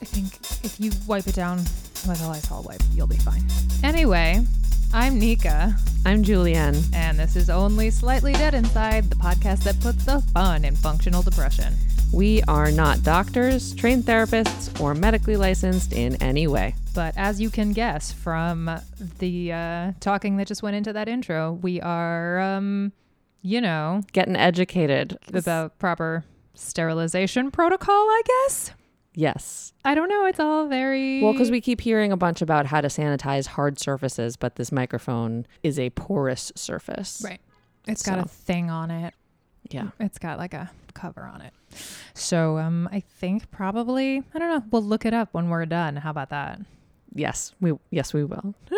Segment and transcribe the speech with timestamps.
[0.00, 0.34] I think
[0.64, 3.42] if you wipe it down with a Lysol wipe, you'll be fine.
[3.82, 4.44] Anyway,
[4.92, 6.82] I'm Nika, I'm Julianne.
[6.94, 11.22] and this is Only Slightly Dead Inside, the podcast that puts the fun in functional
[11.22, 11.74] depression.
[12.12, 16.74] We are not doctors, trained therapists, or medically licensed in any way.
[16.94, 18.70] But as you can guess from
[19.18, 22.92] the uh, talking that just went into that intro, we are, um,
[23.42, 25.18] you know, Getting educated.
[25.34, 26.24] about proper
[26.54, 28.70] sterilization protocol, I guess.
[29.16, 29.72] Yes.
[29.82, 30.26] I don't know.
[30.26, 33.80] It's all very Well, because we keep hearing a bunch about how to sanitize hard
[33.80, 37.22] surfaces, but this microphone is a porous surface.
[37.24, 37.40] right.
[37.88, 39.14] It's got a thing on it.
[39.70, 39.88] Yeah.
[39.98, 41.52] It's got like a cover on it.
[42.14, 44.64] So um, I think probably I don't know.
[44.70, 45.96] We'll look it up when we're done.
[45.96, 46.60] How about that?
[47.14, 47.54] Yes.
[47.60, 48.54] We yes we will.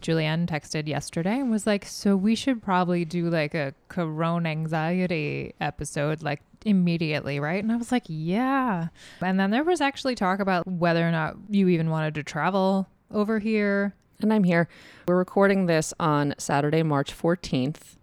[0.00, 5.54] Julianne texted yesterday and was like, "So we should probably do like a corona anxiety
[5.60, 8.88] episode like immediately, right?" And I was like, "Yeah."
[9.20, 12.88] And then there was actually talk about whether or not you even wanted to travel
[13.10, 13.94] over here.
[14.20, 14.68] And I'm here.
[15.08, 17.96] We're recording this on Saturday, March 14th,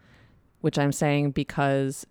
[0.61, 2.05] which I'm saying because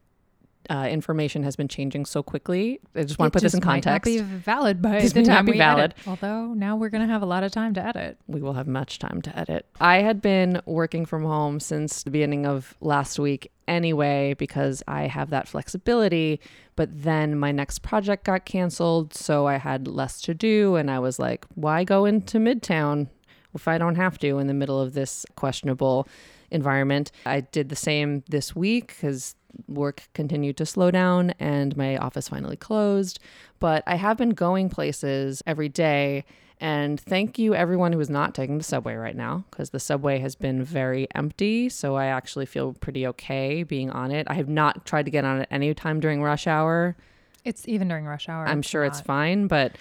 [0.71, 2.79] uh, information has been changing so quickly.
[2.95, 4.05] I just want to put this in just might not context.
[4.05, 5.85] be valid by This the may not time be we valid.
[5.95, 5.97] edit.
[6.07, 8.19] Although now we're gonna have a lot of time to edit.
[8.27, 9.67] we will have much time to edit.
[9.81, 15.03] I had been working from home since the beginning of last week anyway because I
[15.09, 16.41] have that flexibility,
[16.77, 20.99] but then my next project got canceled, so I had less to do and I
[20.99, 23.09] was like, why go into Midtown
[23.55, 26.07] if I don't have to in the middle of this questionable
[26.51, 27.11] environment?
[27.27, 29.35] I did the same this week cuz
[29.67, 33.19] work continued to slow down and my office finally closed,
[33.59, 36.25] but I have been going places every day
[36.61, 40.19] and thank you, everyone who is not taking the subway right now, because the subway
[40.19, 41.69] has been very empty.
[41.69, 44.27] So I actually feel pretty okay being on it.
[44.29, 46.97] I have not tried to get on it any time during rush hour.
[47.45, 48.47] It's even during rush hour.
[48.47, 49.77] I'm sure it's fine, but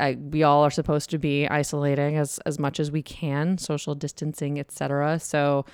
[0.00, 3.94] I, we all are supposed to be isolating as, as much as we can, social
[3.94, 5.20] distancing, etc.
[5.20, 5.64] So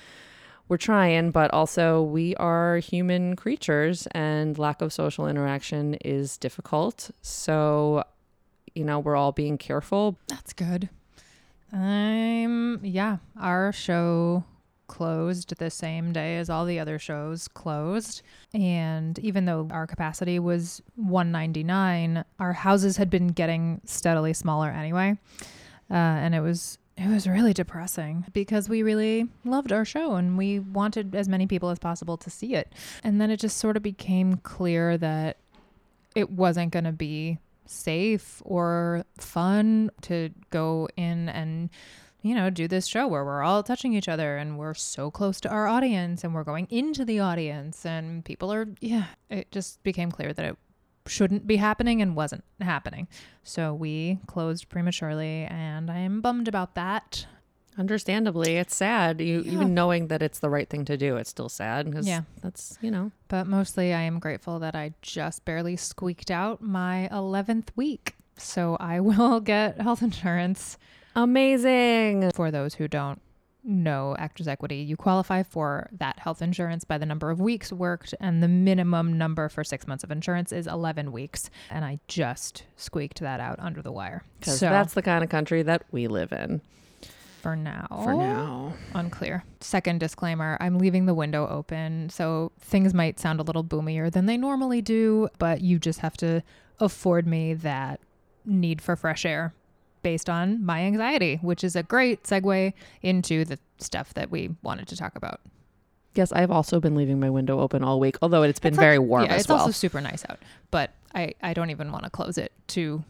[0.71, 7.11] we're trying, but also we are human creatures and lack of social interaction is difficult.
[7.21, 8.05] So,
[8.73, 10.87] you know, we're all being careful, That's good.
[11.73, 14.45] Um, yeah, our show
[14.87, 18.21] closed the same day as all the other shows closed.
[18.53, 25.17] And even though our capacity was 199, our houses had been getting steadily smaller anyway.
[25.89, 30.37] Uh, and it was it was really depressing because we really loved our show and
[30.37, 32.71] we wanted as many people as possible to see it.
[33.03, 35.37] And then it just sort of became clear that
[36.13, 41.69] it wasn't going to be safe or fun to go in and
[42.21, 45.39] you know do this show where we're all touching each other and we're so close
[45.39, 49.81] to our audience and we're going into the audience and people are yeah it just
[49.83, 50.57] became clear that it
[51.07, 53.07] shouldn't be happening and wasn't happening
[53.43, 57.25] so we closed prematurely and i'm bummed about that
[57.77, 59.21] Understandably, it's sad.
[59.21, 59.51] You Yeah.
[59.53, 62.23] even knowing that it's the right thing to do, it's still sad because Yeah.
[62.41, 67.07] that's you know but mostly i am grateful that i just barely squeaked out my
[67.13, 70.77] 11th week so i will get health insurance
[71.15, 72.29] amazing.
[72.31, 73.21] For those who don't
[73.63, 78.13] know Actors Equity, you qualify for that health insurance by the number of weeks worked,
[78.19, 81.49] and the minimum number for six months of insurance is 11 weeks.
[81.69, 84.23] And I just squeaked that out under the wire.
[84.39, 86.61] Because So that's the kind of country that we live in
[87.41, 88.73] for now, for now.
[88.93, 89.43] unclear.
[89.59, 94.25] Second disclaimer I'm leaving the window open, so things might sound a little boomier than
[94.27, 96.43] they normally do, but you just have to
[96.79, 97.99] afford me that
[98.45, 99.53] need for fresh air
[100.03, 104.87] based on my anxiety, which is a great segue into the stuff that we wanted
[104.89, 105.41] to talk about.
[106.13, 108.97] Yes, I've also been leaving my window open all week, although it's been It's very
[108.97, 110.39] like- warm yeah, it's well also super nice out,
[110.69, 113.03] but I, I don't even want to close it to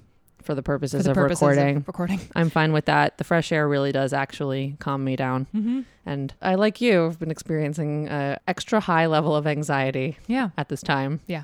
[0.44, 1.78] for the for purposes of recording.
[1.78, 2.20] of recording.
[2.36, 3.18] I'm fine with that.
[3.20, 5.46] The fresh air really does actually calm me down.
[5.56, 5.82] Mm-hmm.
[6.06, 10.68] And I, like you, have been experiencing a extra high level of anxiety Yeah, at
[10.70, 11.20] this time.
[11.28, 11.44] Yeah.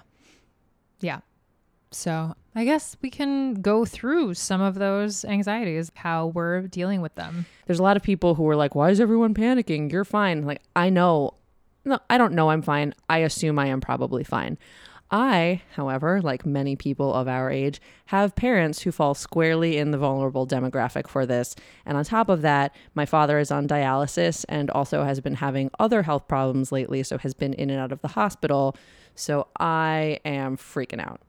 [0.99, 1.19] Yeah.
[1.97, 7.15] So I guess we can go through some of those anxieties, how we're dealing with
[7.15, 7.47] them.
[7.65, 9.91] There's a lot of people who are like, why is everyone panicking?
[9.91, 10.45] You're fine.
[10.45, 11.33] Like, I know.
[11.85, 12.93] No, I don't know I'm fine.
[13.09, 14.59] I assume I am probably fine.
[15.09, 19.97] I, however, like many people of our age, have parents who fall squarely in the
[19.97, 21.55] vulnerable demographic for this.
[21.83, 25.71] And on top of that, my father is on dialysis and also has been having
[25.79, 28.75] other health problems lately, so has been in and out of the hospital.
[29.15, 31.21] So I am freaking out,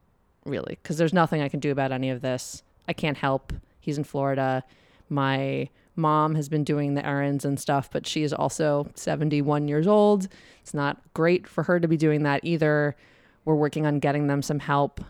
[0.45, 2.63] really, because there's nothing I can do about any of this.
[2.87, 3.53] I can't help.
[3.81, 4.65] He's in Florida.
[5.09, 9.87] My mom has been doing the errands and stuff, but she is also 71 years
[9.87, 10.29] old.
[10.63, 12.97] It's not great for her to be doing that either.
[13.45, 15.01] We're working on getting them some help,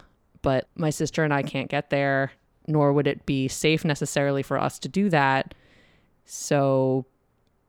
[0.43, 2.33] but my sister and I can't get there.
[2.69, 5.55] nor would it be safe necessarily for us to do that.
[6.27, 7.07] So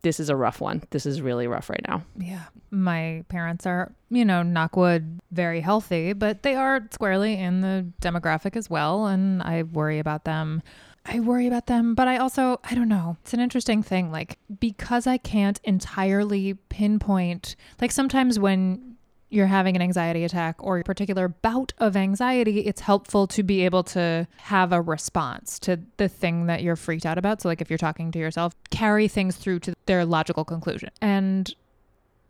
[0.01, 0.83] this is a rough one.
[0.91, 2.03] This is really rough right now.
[2.17, 2.45] Yeah.
[2.71, 8.55] My parents are, you know, knockwood, very healthy, but they are squarely in the demographic
[8.55, 9.07] as well.
[9.07, 10.61] And I worry about them.
[11.05, 13.17] I worry about them, but I also, I don't know.
[13.21, 14.11] It's an interesting thing.
[14.11, 18.88] Like, because I can't entirely pinpoint, like, sometimes when
[19.29, 23.63] you're having an anxiety attack or a particular bout of anxiety, it's helpful to be
[23.63, 27.41] able to have a response to the thing that you're freaked out about.
[27.41, 30.89] So, like if you're talking to yourself, carry things through to their logical conclusion.
[31.01, 31.53] And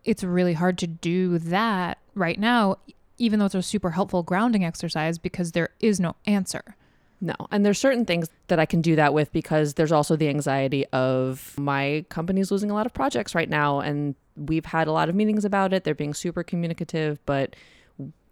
[0.04, 2.78] it's really hard to do that right now,
[3.18, 6.76] even though it's a super helpful grounding exercise because there is no answer.
[7.22, 7.36] No.
[7.52, 10.86] And there's certain things that I can do that with because there's also the anxiety
[10.88, 13.82] of my company's losing a lot of projects right now.
[13.82, 15.84] And we've had a lot of meetings about it.
[15.84, 17.56] They're being super communicative, but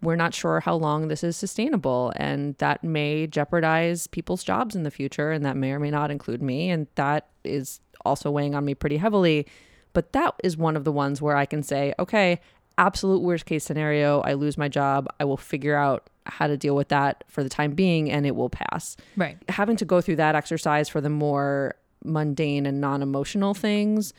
[0.02, 2.14] we're not sure how long this is sustainable.
[2.16, 5.32] And that may jeopardize people's jobs in the future.
[5.32, 6.70] And that may or may not include me.
[6.70, 9.48] And that is also weighing on me pretty heavily.
[9.94, 12.40] But that is one of the ones where I can say, okay,
[12.78, 15.08] absolute worst case scenario, I lose my job.
[15.20, 18.36] I will figure out how to deal with that for the time being and it
[18.36, 18.96] will pass.
[19.16, 19.38] Right.
[19.50, 24.14] Having to go through that exercise for the more mundane and non emotional things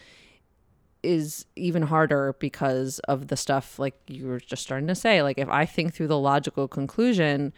[1.09, 5.23] is even harder because of the stuff like you were just starting to say.
[5.23, 7.55] Like, if I think through the logical conclusion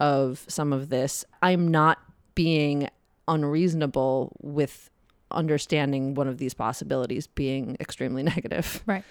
[0.00, 1.98] of some of this, I'm not
[2.34, 2.88] being
[3.28, 4.88] unreasonable with
[5.30, 8.82] understanding one of these possibilities being extremely negative.
[8.86, 9.04] Right.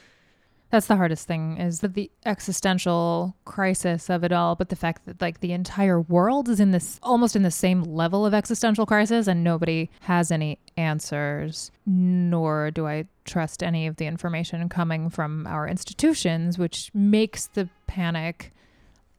[0.74, 5.06] That's the hardest thing is that the existential crisis of it all, but the fact
[5.06, 8.88] that like the entire world is in this almost in the same level of existential
[8.88, 15.12] crisis and nobody has any answers, nor do I trust any of the information coming
[15.12, 18.52] from our institutions, which makes the panic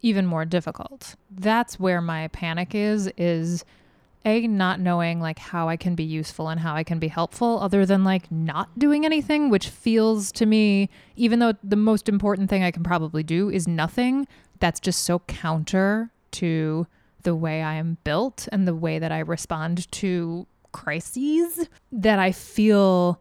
[0.01, 1.15] even more difficult.
[1.31, 3.65] That's where my panic is is
[4.25, 7.59] a not knowing like how I can be useful and how I can be helpful
[7.61, 12.51] other than like not doing anything which feels to me even though the most important
[12.51, 14.27] thing I can probably do is nothing
[14.61, 16.87] that's just so counter to
[17.23, 22.33] the way I am built and the way that I respond to crises that I
[22.33, 23.21] feel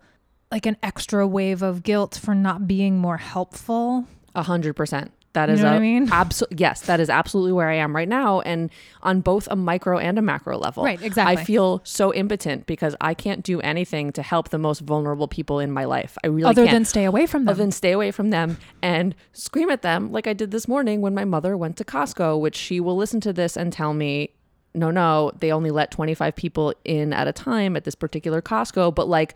[0.52, 4.06] like an extra wave of guilt for not being more helpful.
[4.36, 5.12] A hundred percent.
[5.34, 6.10] That You is know a I mean?
[6.52, 6.82] yes.
[6.82, 8.70] That is absolutely where I am right now, and
[9.02, 10.84] on both a micro and a macro level.
[10.84, 11.38] Right, exactly.
[11.38, 15.60] I feel so impotent because I can't do anything to help the most vulnerable people
[15.60, 16.18] in my life.
[16.24, 16.76] I really other can't.
[16.76, 17.50] than stay away from them.
[17.50, 21.02] other than stay away from them and scream at them like I did this morning
[21.02, 24.30] when my mother went to Costco, which she will listen to this and tell me,
[24.76, 28.94] no, no, they only let 25 people in at a time at this particular Costco.
[28.94, 29.36] But like,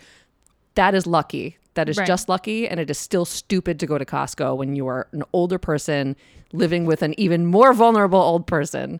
[0.75, 1.57] that is lucky.
[1.77, 2.05] That is Right.
[2.05, 2.67] just lucky.
[2.67, 6.15] And it is still stupid to go to Costco when you are an older person
[6.51, 8.99] living with an even more vulnerable old person.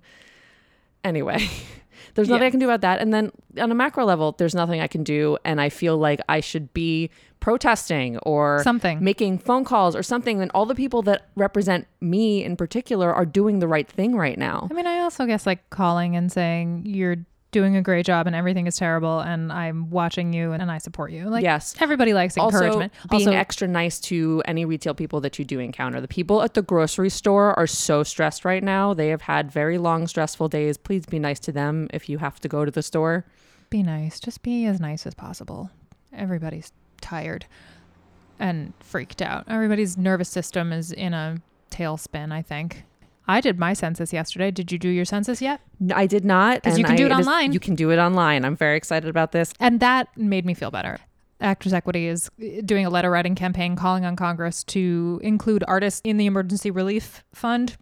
[1.03, 1.37] Anyway,
[2.15, 2.47] there's nothing Yeah.
[2.47, 2.99] I can do about that.
[3.01, 5.37] And then on a macro level, there's nothing I can do.
[5.45, 7.09] And I feel like I should be
[7.39, 9.03] protesting or Something.
[9.03, 10.41] making phone calls or something.
[10.41, 14.37] And all the people that represent me in particular are doing the right thing right
[14.37, 14.67] now.
[14.69, 17.17] I mean, I also guess like calling and saying you're
[17.57, 21.11] doing a great job and everything is terrible and I'm watching you and I support
[21.11, 21.27] you.
[21.27, 21.73] Like yes.
[21.79, 22.93] everybody likes Also, encouragement.
[23.09, 25.99] being also, extra nice to any retail people that you do encounter.
[25.99, 28.93] The people at the grocery store are so stressed right now.
[28.93, 30.77] They have had very long, stressful days.
[30.77, 33.25] Please be nice to them if you have to go to the store.
[33.71, 34.19] be nice.
[34.19, 35.71] Just be as nice as possible.
[36.13, 36.71] Everybody's
[37.01, 37.47] tired
[38.39, 39.45] and freaked out.
[39.47, 42.83] Everybody's nervous system is in a tailspin, I think.
[43.27, 44.51] I did my census yesterday.
[44.51, 45.59] Did you do your census yet?
[45.79, 46.61] No, I did not.
[46.63, 47.51] Because you can do I- it is- online.
[47.51, 48.45] you can do it online.
[48.45, 49.53] I'm very excited about this.
[49.59, 50.99] And that made me feel better.
[51.39, 56.01] Actors Equity is eh, doing a letter writing campaign calling on Congress to include artists
[56.03, 57.77] in the emergency relief fund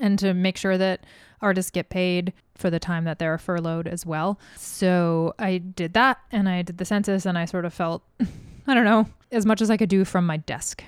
[0.00, 1.04] and to make sure that
[1.42, 4.40] artists get paid for the time that they're furloughed as well.
[4.56, 8.02] So I did that and I did the census and I sort of felt,
[8.66, 10.82] I don't know, as much as I could do from my desk.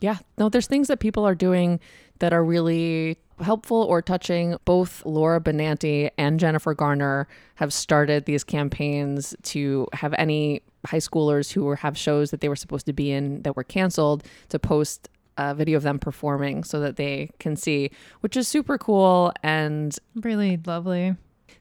[0.00, 0.18] Yeah.
[0.38, 1.80] No, there's things that people are doing
[2.20, 4.56] that are really helpful or touching.
[4.64, 11.52] Both Laura Benanti and Jennifer Garner have started these campaigns to have any high schoolers
[11.52, 15.08] who have shows that they were supposed to be in that were canceled to post
[15.36, 19.32] a video of them performing so that they can see, which is super cool.
[19.42, 21.16] And Really lovely.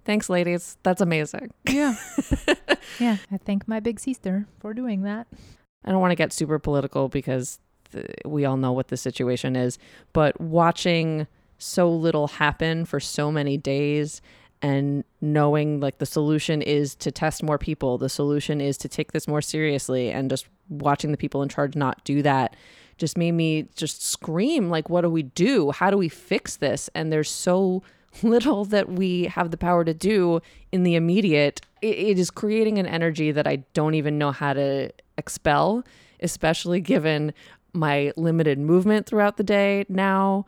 [0.05, 0.77] thanks, ladies.
[0.83, 1.51] That's amazing.
[1.69, 1.95] Yeah.
[2.99, 3.17] yeah.
[3.31, 5.27] I thank my big sister for doing that.
[5.85, 7.59] I don't want to get super political because
[7.91, 9.77] th- we all know what the situation is,
[10.13, 11.27] but watching
[11.57, 14.21] so little happen for so many days
[14.61, 19.11] and knowing like the solution is to test more people, the solution is to take
[19.11, 22.55] this more seriously, and just watching the people in charge not do that
[22.99, 25.71] just made me just scream like what do we do?
[25.71, 26.89] How do we fix this?
[26.93, 27.81] And there's so
[28.23, 30.41] little that we have the power to do
[30.71, 34.53] in the immediate, it, it is creating an energy that I don't even know how
[34.53, 35.83] to expel,
[36.19, 37.33] especially given
[37.73, 40.45] my limited movement throughout the day now.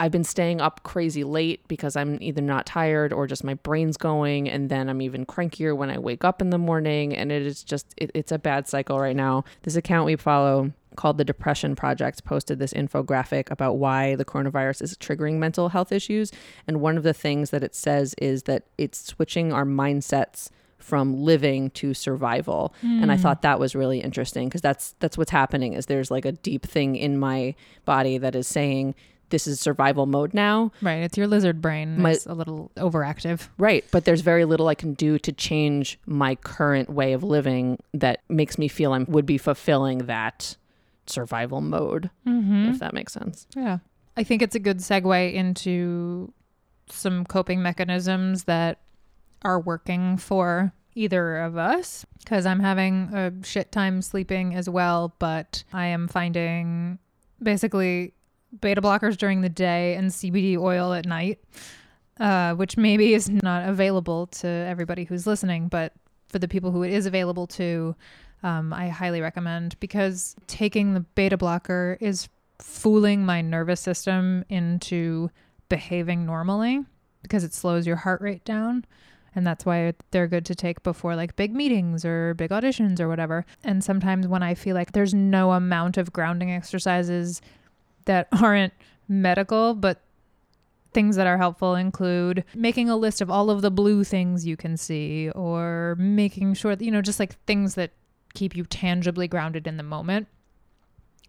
[0.00, 3.96] I've been staying up crazy late because I'm either not tired or just my brain's
[3.96, 4.50] going.
[4.50, 7.14] And then I'm even crankier when I wake up in the morning.
[7.14, 9.44] And it is just, it, it's a bad cycle right now.
[9.62, 14.82] This account we follow called the Depression Project posted this infographic about why the coronavirus
[14.82, 16.32] is triggering mental health issues.
[16.66, 20.50] And one of the things that it says is that it's switching our mindsets
[20.82, 23.02] from living to survival mm.
[23.02, 26.24] and i thought that was really interesting because that's that's what's happening is there's like
[26.24, 28.94] a deep thing in my body that is saying
[29.32, 30.70] this is survival mode now.
[30.82, 31.02] Right.
[31.02, 32.00] It's your lizard brain.
[32.00, 33.48] My, it's a little overactive.
[33.58, 33.82] Right.
[33.90, 38.20] But there's very little I can do to change my current way of living that
[38.28, 40.56] makes me feel I would be fulfilling that
[41.06, 42.68] survival mode, mm-hmm.
[42.68, 43.46] if that makes sense.
[43.56, 43.78] Yeah.
[44.16, 46.32] I think it's a good segue into
[46.88, 48.78] some coping mechanisms that
[49.44, 55.14] are working for either of us because I'm having a shit time sleeping as well,
[55.18, 56.98] but I am finding
[57.42, 58.12] basically
[58.60, 61.40] beta blockers during the day and CBD oil at night,
[62.20, 65.92] uh, which maybe is not available to everybody who's listening, but
[66.28, 67.94] for the people who it is available to,
[68.42, 75.30] um, I highly recommend because taking the beta blocker is fooling my nervous system into
[75.68, 76.84] behaving normally
[77.22, 78.84] because it slows your heart rate down.
[79.34, 83.08] And that's why they're good to take before like big meetings or big auditions or
[83.08, 83.46] whatever.
[83.64, 87.40] And sometimes when I feel like there's no amount of grounding exercises
[88.04, 88.74] that aren't
[89.08, 90.02] medical, but
[90.92, 94.56] things that are helpful include making a list of all of the blue things you
[94.56, 97.92] can see or making sure that, you know, just like things that
[98.34, 100.28] keep you tangibly grounded in the moment.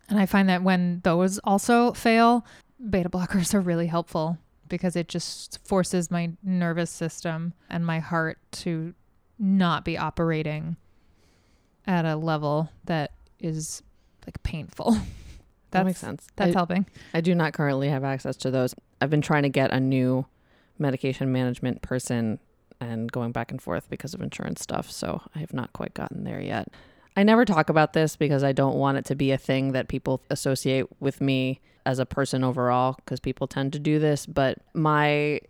[0.10, 2.46] And I find that when those also fail,
[2.90, 8.38] beta blockers are really helpful because it just forces my nervous system and my heart
[8.52, 8.94] to
[9.40, 10.78] not be operating
[11.86, 13.84] at a level that is
[14.26, 14.98] like painful.
[15.72, 16.28] that makes sense.
[16.36, 16.86] That's I, helping.
[17.14, 18.74] I do not currently have access to those.
[19.02, 20.26] I've been trying to get a new
[20.80, 22.40] medication management person
[22.80, 24.90] and going back and forth because of insurance stuff.
[24.90, 26.70] So I have not quite gotten there yet.
[27.16, 29.88] I never talk about this because I don't want it to be a thing that
[29.88, 34.26] people associate with me as a person overall, because people tend to do this.
[34.26, 35.42] But my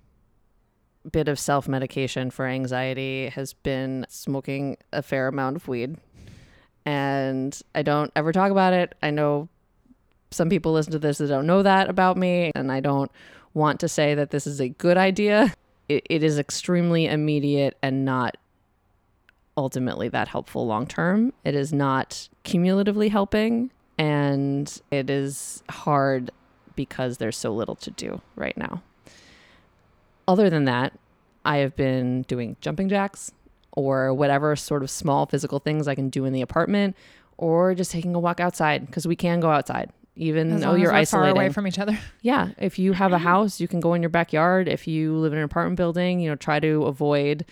[1.11, 5.97] bit of self medication for anxiety has been smoking a fair amount of weed.
[6.85, 8.95] And I don't ever talk about it.
[9.01, 9.47] I know
[10.31, 13.11] some people listen to this that don't know that about me, and I don't
[13.53, 15.53] want to say that this is a good idea.
[15.89, 18.37] it, it is extremely immediate and not
[19.55, 21.33] ultimately that helpful long term.
[21.43, 26.31] It is not cumulatively helping, and it is hard
[26.75, 28.81] because there's so little to do right now.
[30.27, 30.93] Other than that,
[31.45, 33.31] I have been doing jumping jacks
[33.71, 36.95] or whatever sort of small physical things I can do in the apartment
[37.37, 41.31] or just taking a walk outside because we can go outside even though you're isolated
[41.31, 41.97] away from each other.
[42.21, 44.67] Yeah, if you have a house, you can go in your backyard.
[44.67, 47.45] If you live in an apartment building, you know, try to avoid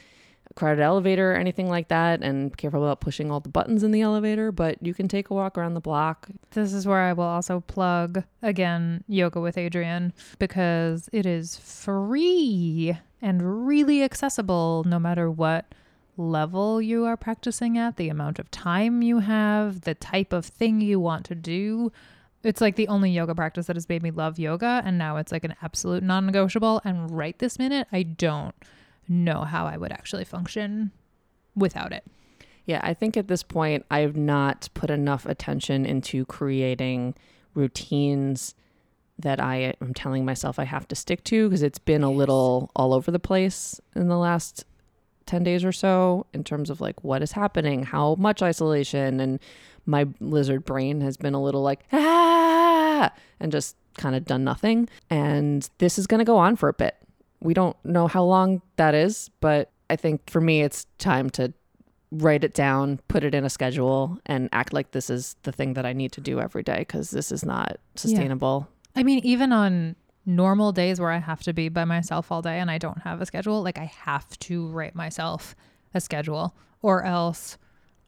[0.55, 4.01] crowded elevator or anything like that and careful about pushing all the buttons in the
[4.01, 6.29] elevator, but you can take a walk around the block.
[6.51, 12.97] This is where I will also plug again Yoga with Adriene because it is free
[13.21, 15.73] and really accessible no matter what
[16.17, 20.81] level you are practicing at, the amount of time you have, the type of thing
[20.81, 21.91] you want to do
[22.43, 25.31] it's like the only yoga practice that has made me love yoga and now it's
[25.31, 28.55] like an absolute non-negotiable and right this minute I don't
[29.07, 30.91] know how I would actually function
[31.55, 32.05] without it.
[32.65, 37.15] Yeah, I think at this point I have not put enough attention into creating
[37.53, 38.55] routines
[39.19, 42.71] that I am telling myself I have to stick to because it's been a little
[42.75, 44.65] all over the place in the last
[45.25, 49.39] 10 days or so in terms of like what is happening, how much isolation and
[49.85, 54.87] my lizard brain has been a little like, ah, and just kind of done nothing.
[55.09, 56.95] And this is going to go on for a bit.
[57.41, 61.53] We don't know how long that is, but I think for me, it's time to
[62.11, 65.73] write it down, put it in a schedule, and act like this is the thing
[65.73, 68.67] that I need to do every day because this is not sustainable.
[68.95, 69.01] Yeah.
[69.01, 69.95] I mean, even on
[70.25, 73.21] normal days where I have to be by myself all day and I don't have
[73.21, 75.55] a schedule, like I have to write myself
[75.93, 77.57] a schedule or else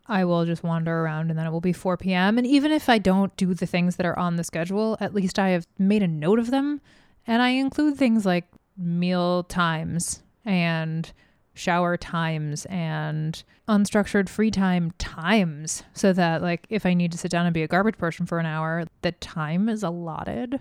[0.08, 2.38] I will just wander around and then it will be 4 p.m.
[2.38, 5.40] And even if I don't do the things that are on the schedule, at least
[5.40, 6.82] I have made a note of them.
[7.25, 8.46] And I include things like
[8.77, 11.12] meal times and
[11.56, 17.30] shower times and unstructured free time times so that like if I need to sit
[17.32, 20.60] down and be a garbage person for an hour, the time is allotted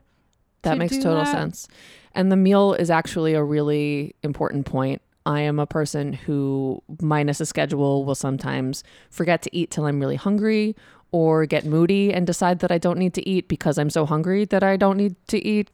[0.63, 1.33] That to makes total that.
[1.33, 1.69] sense.
[2.15, 5.01] And the meal is actually a really important point.
[5.25, 10.01] I am a person who, minus a schedule, will sometimes forget to eat till I'm
[10.01, 10.75] really hungry
[11.13, 14.45] or get moody and decide that I don't need to eat because I'm so hungry
[14.47, 15.71] that I don't need to eat.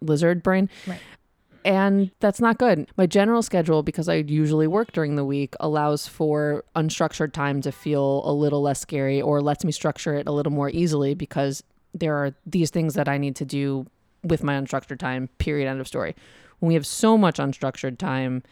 [0.00, 0.68] Lizard brain.
[0.86, 0.98] Right.
[1.64, 2.88] And that's not good.
[2.96, 7.72] My general schedule, because I usually work during the week, allows for unstructured time to
[7.72, 11.62] feel a little less scary or lets me structure it a little more easily because
[11.94, 13.86] there are these things that I need to do
[14.24, 16.14] with my unstructured time, period, end of story.
[16.58, 18.42] When we have so much unstructured time,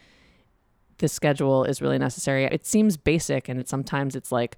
[0.99, 2.45] this schedule is really necessary.
[2.45, 4.57] It seems basic and it sometimes it's like,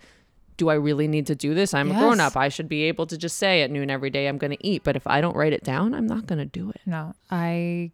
[0.57, 1.73] do I really need to do this?
[1.73, 2.37] I'm a grown up.
[2.37, 4.83] I should be able to just say at noon every day I'm going to eat.
[4.83, 6.81] But if I don't write it down, I'm not going to do it.
[6.85, 7.91] No, I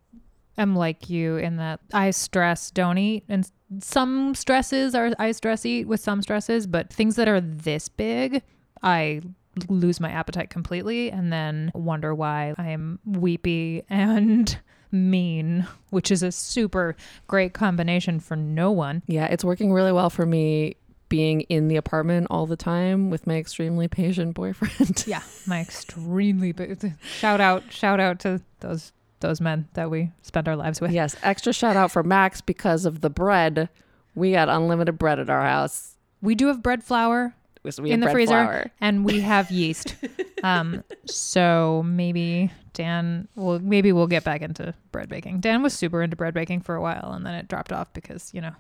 [0.58, 5.65] am like you in that I stress don't eat, and some stresses are I stress
[5.65, 8.41] eat with some stresses, but things that are this big,
[8.82, 9.22] I
[9.68, 14.58] lose my appetite completely and then wonder why I am weepy and
[14.91, 16.96] mean, which is a super
[17.27, 19.03] great combination for no one.
[19.08, 20.75] Yeah, it's working really well for me
[21.10, 25.03] being in the apartment all the time with my extremely patient boyfriend.
[25.08, 26.53] Yeah, my extremely
[27.01, 30.92] shout out, shout out to those those men that we spend our lives with.
[30.92, 33.70] yes, extra shout out for Max because of the bread.
[34.16, 35.96] We got unlimited bread at our house.
[36.22, 37.34] We do have bread flour.
[37.70, 38.30] So we In the freezer.
[38.34, 38.72] flour.
[38.82, 39.96] and we have yeast.
[40.42, 45.42] Um, so maybe Dan will maybe we'll get back into bread baking.
[45.42, 48.32] Dan was super into bread baking for a while, and then it dropped off because
[48.34, 48.54] you know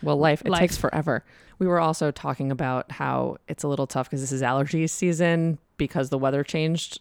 [0.00, 0.60] Well, life, it Life.
[0.60, 1.24] takes forever.
[1.58, 5.58] We were also talking about how it's a little tough because this is allergy season
[5.76, 7.00] because the weather changed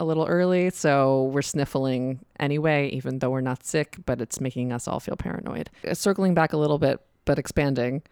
[0.00, 0.70] a little early.
[0.70, 5.16] So we're sniffling anyway, even though we're not sick, but it's making us all feel
[5.16, 5.70] paranoid.
[5.86, 8.02] Uh, Circling back a little bit, but expanding.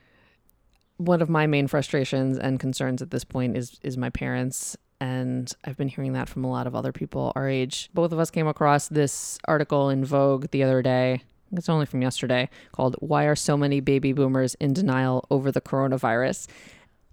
[0.99, 5.51] One of my main frustrations and concerns at this point is is my parents and
[5.65, 7.89] I've been hearing that from a lot of other people our age.
[7.95, 11.23] Both of us came across this article in Vogue the other day.
[11.53, 15.61] It's only from yesterday called Why Are So Many Baby Boomers in Denial Over the
[15.61, 16.47] Coronavirus?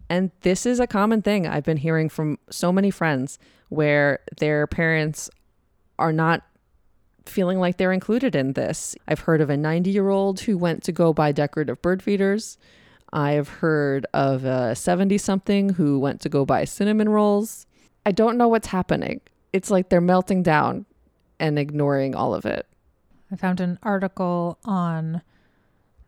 [0.10, 4.68] And this is a common thing I've been hearing from so many friends where their
[4.68, 5.30] parents
[6.00, 6.44] are not
[7.26, 8.96] feeling like they're included in this.
[9.08, 12.58] I've heard of a 90 year old who went to go buy decorative bird feeders.
[13.12, 17.66] I've heard of a 70 something who went to go buy cinnamon rolls.
[18.06, 19.22] I don't know what's happening.
[19.54, 20.86] It's like they're melting down
[21.40, 22.66] and ignoring all of it.
[23.32, 25.22] I found an article on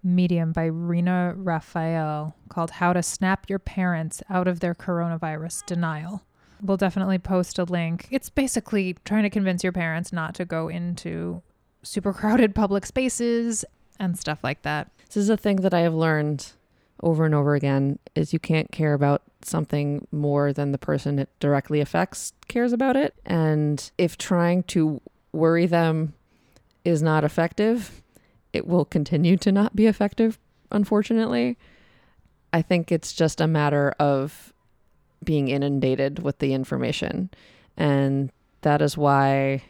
[0.03, 6.23] Medium by Rena Raphael called How to Snap Your Parents Out of Their Coronavirus Denial.
[6.61, 8.07] We'll definitely post a link.
[8.11, 11.41] It's basically trying to convince your parents not to go into
[11.83, 13.63] super crowded public spaces
[13.99, 14.89] and stuff like that.
[15.07, 16.51] This is a thing that I have learned
[17.01, 21.29] over and over again is you can't care about something more than the person it
[21.39, 23.15] directly affects cares about it.
[23.25, 26.13] And if trying to worry them
[26.83, 28.01] is not effective,
[28.53, 30.39] it will continue to not be effective,
[30.71, 31.57] unfortunately.
[32.51, 34.53] I think it's just a matter of
[35.23, 37.29] being inundated with the information.
[37.77, 38.31] And
[38.61, 39.63] that is why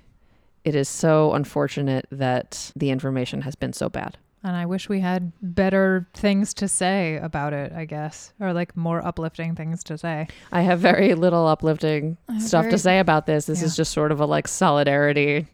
[0.63, 4.17] it is so unfortunate that the information has been so bad.
[4.41, 8.77] And I wish we had better things to say about it, I guess, or like
[8.77, 10.27] more uplifting things to say.
[10.51, 13.45] I have very little uplifting stuff very- to say about this.
[13.47, 15.47] This is just sort of a like solidarity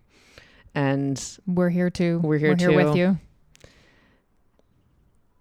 [0.76, 2.20] and We're here too.
[2.24, 3.00] We're here We're with too.
[3.00, 3.20] you.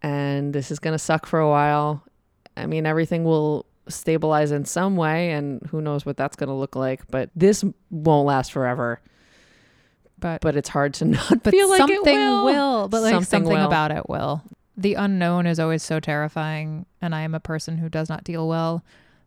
[0.02, 2.04] and this is going to suck for a while.
[2.56, 6.54] I mean, everything will stabilize in some way and who knows what that's going to
[6.54, 9.00] look like, but this won't last forever.
[10.18, 12.88] But But it's hard to not but feel like something it will.
[12.88, 13.66] But like Something something, will.
[13.66, 14.42] about it will.
[14.76, 18.48] The unknown is always so terrifying, and I am a person who does not deal
[18.48, 18.84] well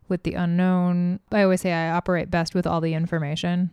[0.08, 1.20] with the unknown.
[1.32, 3.70] I always say I operate best with all the information,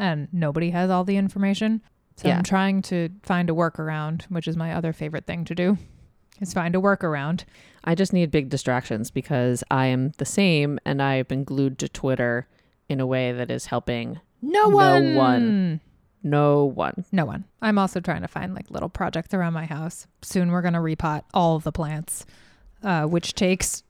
[0.00, 1.82] and nobody has all the information.
[2.16, 2.38] So Yeah.
[2.38, 5.78] I'm trying to find a workaround, which is my other favorite thing to do,
[6.40, 7.44] is find a workaround.
[7.84, 11.88] I just need big distractions because I am the same and I've been glued to
[11.88, 12.46] Twitter
[12.88, 15.14] in a way that is helping No one.
[15.14, 15.80] No one.
[16.22, 17.04] no one.
[17.12, 17.44] No one.
[17.62, 20.06] I'm also trying to find like little projects around my house.
[20.22, 22.26] Soon we're gonna repot all of the plants,
[22.82, 23.82] uh, which takes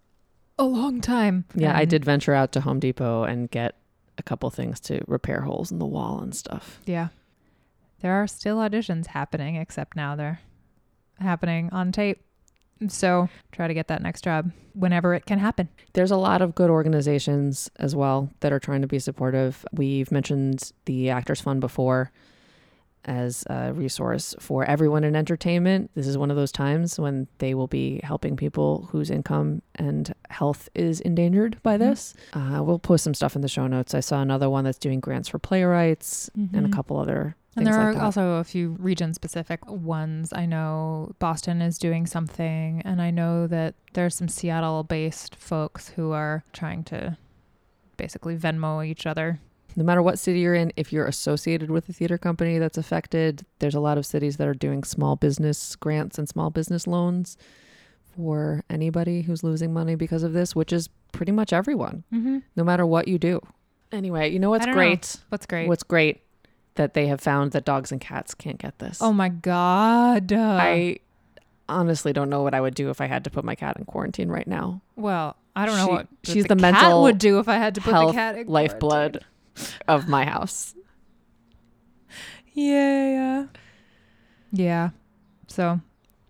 [0.58, 1.46] a long time.
[1.54, 3.76] Yeah, I did venture out to Home Depot and get
[4.18, 6.80] a couple things to repair holes in the wall and stuff.
[6.86, 7.08] Yeah.
[8.00, 10.40] There are still auditions happening, except now they're
[11.18, 12.22] happening on tape.
[12.88, 15.68] So try to get that next job whenever it can happen.
[15.92, 19.66] There's a lot of good organizations as well that are trying to be supportive.
[19.72, 22.10] We've mentioned the Actors Fund before,
[23.04, 25.90] as a resource for everyone in entertainment.
[25.94, 30.12] This is one of those times when they will be helping people whose income and
[30.28, 31.78] health is endangered by Mhm.
[31.80, 32.14] this.
[32.34, 33.94] Uh, we'll post some stuff in the show notes.
[33.94, 36.72] I saw another one that's doing grants for playwrights and a Mhm.
[36.72, 38.02] couple other And there like are that.
[38.02, 40.32] also a few region specific ones.
[40.32, 45.88] I know Boston is doing something, and I know that there's some Seattle based folks
[45.90, 47.16] who are trying to
[47.96, 49.40] basically Venmo each other.
[49.76, 53.44] No matter what city you're in, if you're associated with a theater company that's affected,
[53.60, 57.36] there's a lot of cities that are doing small business grants and small business loans
[58.16, 62.38] for anybody who's losing money because of this, which is pretty much everyone, Mm-hmm.
[62.56, 63.40] no matter what you do.
[63.92, 64.78] Anyway, you know what's don't know.
[64.80, 65.16] great?
[65.30, 65.68] What's great?
[65.68, 66.22] What's great
[66.76, 68.98] that they have found that dogs and cats can't get this.
[69.02, 70.32] oh my God.
[70.32, 70.98] Uh, I
[71.68, 73.84] honestly don't know what I would do if I had to put my cat in
[73.84, 74.80] quarantine right now.
[74.96, 77.74] well, I don't know what she's the, the cat mental would do if I had
[77.74, 79.29] to put the cat in Lifeblood quarantine.
[79.88, 80.74] Of my house.
[82.52, 83.46] Yeah, yeah.
[84.52, 84.90] Yeah.
[85.46, 85.80] So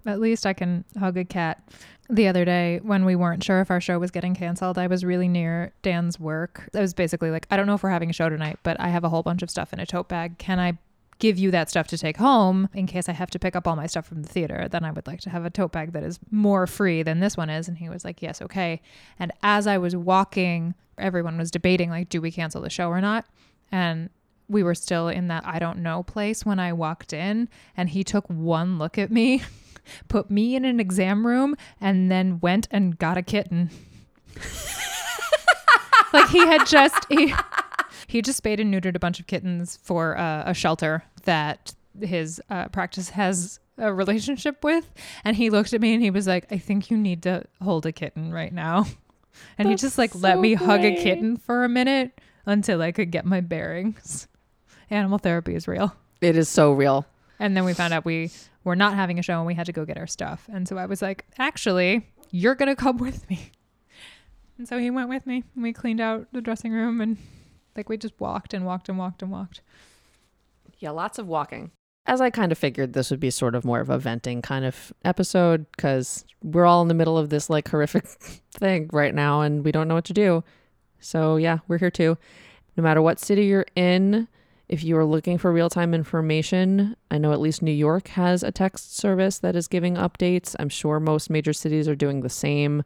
[0.07, 1.63] at least I can hug a cat.
[2.09, 5.05] The other day, when we weren't sure if our show was getting canceled, I was
[5.05, 6.69] really near Dan's work.
[6.75, 8.89] I was basically like, I don't know if we're having a show tonight, but I
[8.89, 10.37] have a whole bunch of stuff in a tote bag.
[10.39, 10.79] Can I
[11.21, 13.77] give you that stuff to take home in case I have to pick up all
[13.77, 14.67] my stuff from the theater?
[14.69, 17.37] Then I would like to have a tote bag that is more free than this
[17.37, 17.69] one is.
[17.69, 18.83] And he was like, Yes, okay.
[19.19, 23.01] And as I was walking, everyone was debating, like, do we cancel the show or
[23.01, 23.27] not?
[23.73, 24.11] And
[24.49, 28.03] we were still in that I don't know place when I walked in, and he
[28.03, 29.43] took one look at me,
[30.09, 33.71] put me in an exam room, and then went and got a kitten.
[36.13, 37.33] like he had just he,
[38.09, 42.41] he just spayed and neutered a bunch of kittens for uh, a shelter that his
[42.51, 44.91] uh, practice has a relationship with,
[45.25, 47.87] and he looked at me and he was like, "I think you need to hold
[47.87, 48.87] a kitten right now,"
[49.59, 52.93] and he just like let so me hug a kitten for a minute until I
[52.93, 54.29] could get my bearings.
[54.91, 55.95] Animal therapy is real.
[56.21, 57.07] It is so real.
[57.39, 58.31] And then we found out we
[58.65, 60.49] were not having a show and we had to go get our stuff.
[60.53, 63.53] And so I was like, actually, you're going to come with me.
[64.59, 67.17] And so he went with me and we cleaned out the dressing room and
[67.77, 69.63] like we just walked and walked and walked and walked.
[70.81, 71.71] Yeah, lots of walking.
[72.07, 74.64] As I kind of figured, this would be sort of more of a venting kind
[74.64, 78.05] of episode because we're all in the middle of this like horrific
[78.53, 80.43] thing right now and we don't know what to do.
[80.99, 82.16] So, yeah, we're here too.
[82.77, 84.27] No matter what city you're in,
[84.69, 88.43] if you are looking for real time information, I know at least New York has
[88.43, 90.57] a text service that is giving updates.
[90.59, 92.85] I'm sure most major cities are doing the same.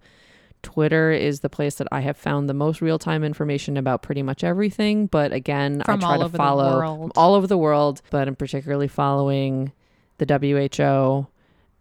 [0.65, 4.23] Twitter is the place that I have found the most real time information about pretty
[4.23, 5.07] much everything.
[5.07, 9.71] But again, From I try to follow all over the world, but I'm particularly following
[10.19, 11.29] the WHO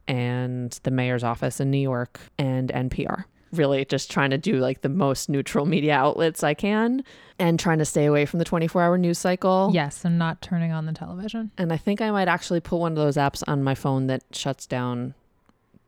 [0.08, 3.26] and the mayor's office in New York and NPR.
[3.52, 7.04] Really just trying to do like the most neutral media outlets I can
[7.38, 9.69] and trying to stay away from the 24 hour news cycle.
[9.74, 11.52] Yes, and not turning on the television.
[11.58, 14.24] And I think I might actually put one of those apps on my phone that
[14.32, 15.13] shuts down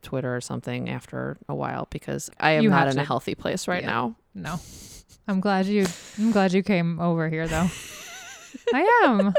[0.06, 3.66] Twitter or something after a while because I am You not in a healthy place
[3.68, 3.90] right Yeah.
[3.90, 4.16] now.
[4.34, 4.60] No.
[5.28, 5.86] I'm glad you
[6.18, 7.68] I'm glad you came over here though.
[8.74, 9.34] I am.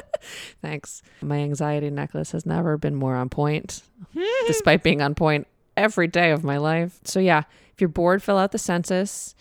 [0.62, 1.02] Thanks.
[1.22, 3.82] My anxiety necklace has never been more on point,
[4.14, 4.24] hmm.
[4.48, 7.00] despite being on point every day of my life.
[7.04, 9.34] So yeah, if you're bored, fill out the census.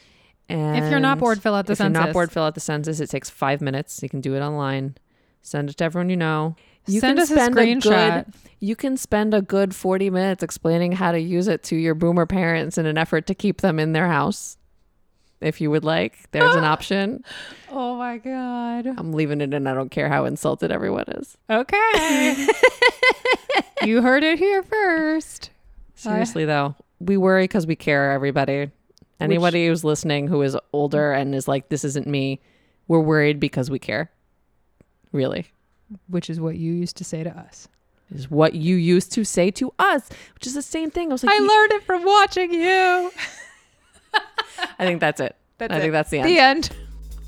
[0.48, 1.98] And if you're not bored, fill out the if census.
[1.98, 3.00] you're not bored, fill out the census.
[3.00, 4.00] It takes five minutes.
[4.02, 4.96] You can do it online.
[5.42, 6.54] Send it to everyone you know.
[6.86, 8.24] You Send can a spend a screenshot.
[8.26, 11.94] good- You can spend a good 40 minutes explaining how to use it to your
[11.94, 14.56] boomer parents in an effort to keep them in their house.
[15.40, 17.22] If you would like, there's an option.
[17.70, 18.86] oh my god.
[18.86, 19.66] I'm leaving it in.
[19.66, 21.36] I don't care how insulted everyone is.
[21.50, 22.46] Okay.
[23.84, 25.50] you heard it here first.
[25.94, 28.70] Seriously, though, we worry because we care, everybody.
[29.20, 32.40] Anybody who's listening who is older and is like, this isn't me,
[32.88, 34.10] we're worried because we care.
[35.12, 35.46] Really.
[36.08, 37.68] Which is what you used to say to us.
[38.10, 41.10] Is what you used to say to us, which is the same thing.
[41.10, 43.10] I was like, I learned it from watching you.
[44.78, 45.34] I think that's it.
[45.58, 45.80] That's I it.
[45.80, 46.28] think that's the end.
[46.28, 46.70] the end.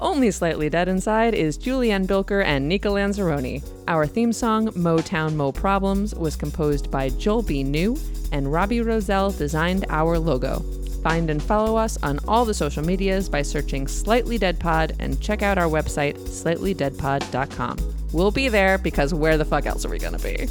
[0.01, 3.69] Only Slightly Dead Inside is Julianne Bilker and Nika Lanzaroni.
[3.89, 7.65] Our theme song, Motown Mo Problems, was composed by Joel B.
[7.65, 7.99] New,
[8.31, 10.61] and Robbie Roselle designed our logo.
[11.03, 15.21] Find and follow us on all the social medias by searching Slightly Dead Pod and
[15.21, 17.98] check out our website, slightlydeadpod.com.
[18.13, 20.49] We'll be there because where the fuck else are we gonna be?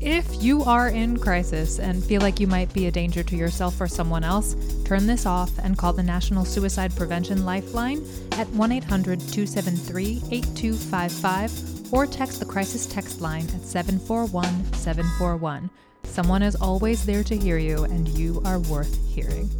[0.00, 3.80] If you are in crisis and feel like you might be a danger to yourself
[3.80, 4.54] or someone else,
[4.84, 11.92] turn this off and call the National Suicide Prevention Lifeline at 1 800 273 8255
[11.92, 15.70] or text the crisis text line at 741 741.
[16.04, 19.50] Someone is always there to hear you, and you are worth hearing.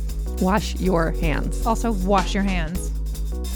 [0.41, 1.67] Wash your hands.
[1.67, 2.91] Also, wash your hands.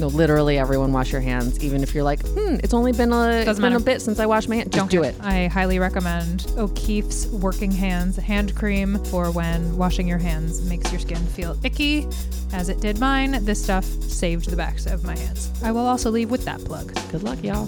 [0.00, 3.28] No, literally everyone wash your hands, even if you're like, hmm, it's only been a,
[3.30, 4.70] it's Doesn't been a bit since I washed my hands.
[4.70, 5.14] Just do it.
[5.20, 11.00] I highly recommend O'Keefe's Working Hands hand cream for when washing your hands makes your
[11.00, 12.06] skin feel icky,
[12.52, 13.44] as it did mine.
[13.44, 15.50] This stuff saved the backs of my hands.
[15.62, 16.94] I will also leave with that plug.
[17.10, 17.66] Good luck, y'all.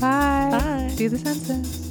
[0.00, 0.48] Bye.
[0.50, 0.94] Bye.
[0.96, 1.82] Do the census.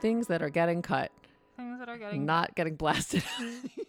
[0.00, 1.10] Things that are getting cut,
[1.56, 3.22] Things that are getting not getting blasted.